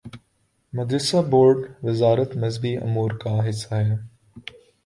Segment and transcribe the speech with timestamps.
[0.73, 3.95] مدرسہ بورڈوزارت مذہبی امور کا حصہ ہے۔